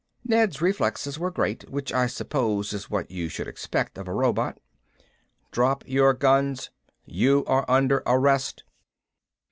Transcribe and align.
Ned's 0.25 0.63
reflexes 0.63 1.19
were 1.19 1.29
great. 1.29 1.69
Which 1.69 1.93
I 1.93 2.07
suppose 2.07 2.73
is 2.73 2.89
what 2.89 3.11
you 3.11 3.29
should 3.29 3.47
expect 3.47 3.99
of 3.99 4.07
a 4.07 4.13
robot. 4.15 4.57
"DROP 5.51 5.83
YOUR 5.87 6.13
GUNS, 6.15 6.71
YOU 7.05 7.45
ARE 7.45 7.65
UNDER 7.69 8.01
ARREST." 8.07 8.63